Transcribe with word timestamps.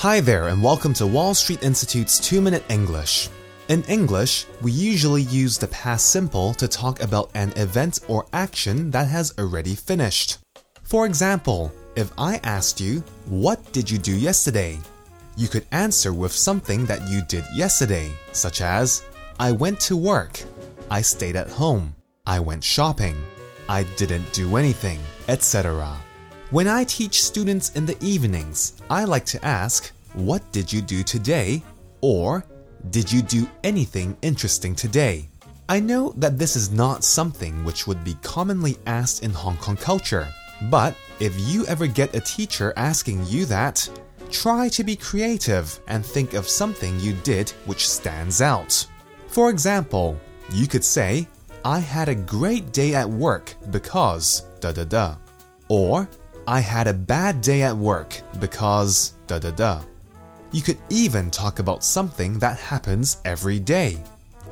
Hi 0.00 0.20
there, 0.20 0.48
and 0.48 0.62
welcome 0.62 0.92
to 0.94 1.06
Wall 1.06 1.32
Street 1.32 1.62
Institute's 1.62 2.20
2 2.20 2.42
Minute 2.42 2.62
English. 2.68 3.30
In 3.68 3.82
English, 3.84 4.44
we 4.60 4.70
usually 4.70 5.22
use 5.22 5.56
the 5.56 5.68
past 5.68 6.10
simple 6.10 6.52
to 6.54 6.68
talk 6.68 7.02
about 7.02 7.30
an 7.34 7.52
event 7.56 8.00
or 8.06 8.26
action 8.34 8.90
that 8.90 9.08
has 9.08 9.32
already 9.38 9.74
finished. 9.74 10.36
For 10.82 11.06
example, 11.06 11.72
if 11.96 12.12
I 12.18 12.40
asked 12.44 12.78
you, 12.78 13.02
What 13.24 13.72
did 13.72 13.90
you 13.90 13.96
do 13.96 14.14
yesterday? 14.14 14.78
you 15.34 15.48
could 15.48 15.64
answer 15.72 16.12
with 16.12 16.32
something 16.32 16.84
that 16.86 17.08
you 17.08 17.22
did 17.22 17.44
yesterday, 17.54 18.10
such 18.32 18.60
as, 18.60 19.02
I 19.40 19.50
went 19.50 19.80
to 19.80 19.96
work, 19.96 20.42
I 20.90 21.00
stayed 21.00 21.36
at 21.36 21.48
home, 21.48 21.94
I 22.26 22.38
went 22.40 22.62
shopping, 22.62 23.16
I 23.66 23.84
didn't 23.96 24.30
do 24.34 24.56
anything, 24.56 25.00
etc. 25.28 25.96
When 26.50 26.68
I 26.68 26.84
teach 26.84 27.24
students 27.24 27.70
in 27.74 27.86
the 27.86 27.96
evenings, 28.00 28.74
I 28.88 29.02
like 29.02 29.24
to 29.26 29.44
ask, 29.44 29.90
What 30.14 30.52
did 30.52 30.72
you 30.72 30.80
do 30.80 31.02
today? 31.02 31.60
or 32.02 32.44
Did 32.90 33.10
you 33.10 33.20
do 33.20 33.48
anything 33.64 34.16
interesting 34.22 34.76
today? 34.76 35.28
I 35.68 35.80
know 35.80 36.14
that 36.18 36.38
this 36.38 36.54
is 36.54 36.70
not 36.70 37.02
something 37.02 37.64
which 37.64 37.88
would 37.88 38.04
be 38.04 38.14
commonly 38.22 38.76
asked 38.86 39.24
in 39.24 39.32
Hong 39.32 39.56
Kong 39.56 39.76
culture, 39.76 40.28
but 40.70 40.94
if 41.18 41.34
you 41.50 41.66
ever 41.66 41.88
get 41.88 42.14
a 42.14 42.20
teacher 42.20 42.72
asking 42.76 43.26
you 43.26 43.44
that, 43.46 43.90
try 44.30 44.68
to 44.68 44.84
be 44.84 44.94
creative 44.94 45.80
and 45.88 46.06
think 46.06 46.34
of 46.34 46.48
something 46.48 47.00
you 47.00 47.14
did 47.24 47.50
which 47.64 47.88
stands 47.88 48.40
out. 48.40 48.86
For 49.26 49.50
example, 49.50 50.16
you 50.52 50.68
could 50.68 50.84
say, 50.84 51.26
I 51.64 51.80
had 51.80 52.08
a 52.08 52.14
great 52.14 52.72
day 52.72 52.94
at 52.94 53.10
work 53.10 53.52
because 53.72 54.42
da 54.60 54.70
da 54.70 54.84
da. 54.84 55.16
Or, 55.68 56.08
I 56.48 56.60
had 56.60 56.86
a 56.86 56.94
bad 56.94 57.40
day 57.40 57.62
at 57.62 57.76
work 57.76 58.20
because 58.38 59.14
da 59.26 59.40
da 59.40 59.50
da. 59.50 59.82
You 60.52 60.62
could 60.62 60.78
even 60.90 61.30
talk 61.30 61.58
about 61.58 61.82
something 61.82 62.38
that 62.38 62.56
happens 62.58 63.18
every 63.24 63.58
day. 63.58 63.98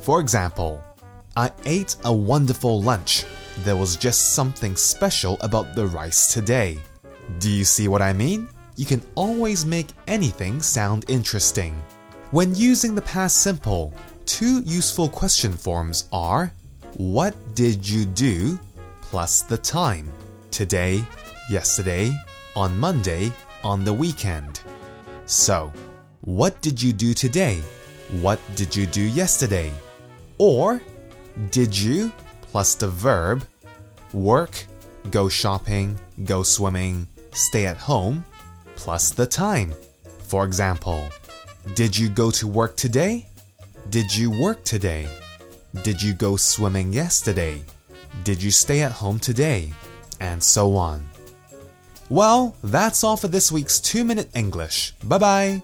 For 0.00 0.18
example, 0.18 0.82
I 1.36 1.52
ate 1.66 1.94
a 2.04 2.12
wonderful 2.12 2.82
lunch. 2.82 3.24
There 3.58 3.76
was 3.76 3.96
just 3.96 4.34
something 4.34 4.74
special 4.74 5.38
about 5.40 5.76
the 5.76 5.86
rice 5.86 6.32
today. 6.34 6.78
Do 7.38 7.48
you 7.48 7.64
see 7.64 7.86
what 7.86 8.02
I 8.02 8.12
mean? 8.12 8.48
You 8.76 8.86
can 8.86 9.02
always 9.14 9.64
make 9.64 9.86
anything 10.08 10.60
sound 10.60 11.04
interesting. 11.08 11.80
When 12.32 12.56
using 12.56 12.96
the 12.96 13.02
past 13.02 13.40
simple, 13.42 13.94
two 14.26 14.62
useful 14.62 15.08
question 15.08 15.52
forms 15.52 16.08
are 16.12 16.52
What 16.96 17.34
did 17.54 17.88
you 17.88 18.04
do? 18.04 18.58
plus 19.02 19.42
the 19.42 19.58
time. 19.58 20.10
Today, 20.50 21.04
yesterday, 21.50 22.12
on 22.56 22.78
Monday, 22.78 23.32
on 23.62 23.84
the 23.84 23.92
weekend. 23.92 24.60
So, 25.26 25.72
what 26.22 26.60
did 26.60 26.82
you 26.82 26.92
do 26.92 27.14
today? 27.14 27.60
What 28.20 28.40
did 28.54 28.74
you 28.74 28.86
do 28.86 29.02
yesterday? 29.02 29.72
Or, 30.38 30.80
did 31.50 31.76
you 31.76 32.12
plus 32.42 32.76
the 32.76 32.88
verb 32.88 33.44
work, 34.12 34.64
go 35.10 35.28
shopping, 35.28 35.98
go 36.24 36.42
swimming, 36.42 37.06
stay 37.32 37.66
at 37.66 37.76
home 37.76 38.24
plus 38.76 39.10
the 39.10 39.26
time. 39.26 39.74
For 40.20 40.44
example, 40.44 41.08
did 41.74 41.96
you 41.96 42.08
go 42.08 42.30
to 42.30 42.46
work 42.46 42.76
today? 42.76 43.26
Did 43.90 44.14
you 44.14 44.30
work 44.30 44.64
today? 44.64 45.08
Did 45.82 46.00
you 46.00 46.14
go 46.14 46.36
swimming 46.36 46.92
yesterday? 46.92 47.62
Did 48.22 48.42
you 48.42 48.50
stay 48.50 48.82
at 48.82 48.92
home 48.92 49.18
today? 49.18 49.72
And 50.20 50.42
so 50.42 50.76
on. 50.76 51.04
Well, 52.14 52.54
that's 52.62 53.02
all 53.02 53.16
for 53.16 53.26
this 53.26 53.50
week's 53.50 53.80
2 53.80 54.04
Minute 54.04 54.28
English. 54.36 54.94
Bye 55.02 55.18
bye. 55.18 55.62